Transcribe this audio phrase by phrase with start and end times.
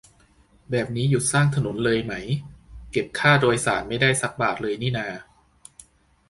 [0.71, 2.13] แบบนี้หยุดสร้างถนนเลยไหม
[2.91, 5.07] เก็บค่าโดยสารไม่ได้สักบาทเลยนี่นา